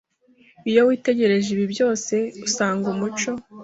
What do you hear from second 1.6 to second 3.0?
byose, usanga